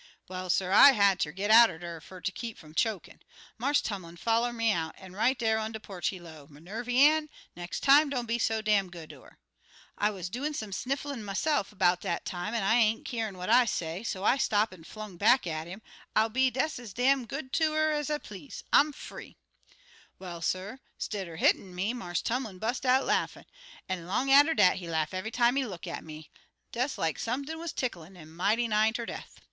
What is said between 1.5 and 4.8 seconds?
out er dar fer ter keep fum chokin'. Marse Tumlin foller me